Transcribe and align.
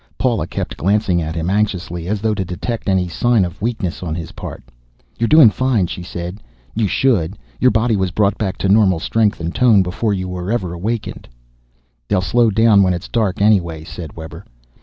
Paula 0.17 0.47
kept 0.47 0.77
glancing 0.77 1.21
at 1.21 1.35
him 1.35 1.47
anxiously, 1.51 2.07
as 2.07 2.21
though 2.21 2.33
to 2.33 2.43
detect 2.43 2.89
any 2.89 3.07
sign 3.07 3.45
of 3.45 3.61
weakness 3.61 4.01
on 4.01 4.15
his 4.15 4.31
part. 4.31 4.63
"You're 5.19 5.27
doing 5.27 5.51
fine," 5.51 5.85
she 5.85 6.01
said. 6.01 6.39
"You 6.73 6.87
should. 6.87 7.37
Your 7.59 7.69
body 7.69 7.95
was 7.95 8.09
brought 8.09 8.39
back 8.39 8.57
to 8.65 8.67
normal 8.67 8.99
strength 8.99 9.39
and 9.39 9.53
tone, 9.53 9.83
before 9.83 10.15
you 10.15 10.27
ever 10.51 10.69
were 10.69 10.73
awakened." 10.73 11.27
"They'll 12.07 12.19
slow 12.21 12.49
down 12.49 12.81
when 12.81 12.95
it's 12.95 13.07
dark, 13.09 13.43
anyway," 13.43 13.83
said 13.83 14.15
Webber. 14.17 14.43